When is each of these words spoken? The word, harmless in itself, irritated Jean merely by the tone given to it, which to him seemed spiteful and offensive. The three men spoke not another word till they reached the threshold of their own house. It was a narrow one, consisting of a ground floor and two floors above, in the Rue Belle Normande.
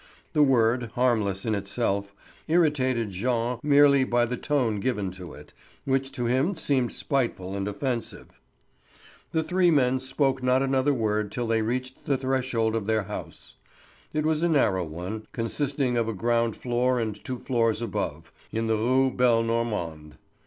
The 0.33 0.41
word, 0.41 0.89
harmless 0.95 1.45
in 1.45 1.53
itself, 1.53 2.11
irritated 2.47 3.11
Jean 3.11 3.59
merely 3.61 4.03
by 4.03 4.25
the 4.25 4.35
tone 4.35 4.79
given 4.79 5.11
to 5.11 5.33
it, 5.33 5.53
which 5.85 6.11
to 6.13 6.25
him 6.25 6.55
seemed 6.55 6.91
spiteful 6.91 7.55
and 7.55 7.67
offensive. 7.67 8.39
The 9.31 9.43
three 9.43 9.69
men 9.69 9.99
spoke 9.99 10.41
not 10.41 10.63
another 10.63 10.91
word 10.91 11.31
till 11.31 11.45
they 11.45 11.61
reached 11.61 12.05
the 12.05 12.17
threshold 12.17 12.73
of 12.73 12.87
their 12.87 13.01
own 13.01 13.07
house. 13.09 13.57
It 14.11 14.25
was 14.25 14.41
a 14.41 14.49
narrow 14.49 14.85
one, 14.85 15.27
consisting 15.33 15.97
of 15.97 16.07
a 16.07 16.13
ground 16.15 16.57
floor 16.57 16.99
and 16.99 17.23
two 17.23 17.37
floors 17.37 17.79
above, 17.79 18.31
in 18.51 18.65
the 18.65 18.77
Rue 18.77 19.11
Belle 19.11 19.43
Normande. 19.43 20.15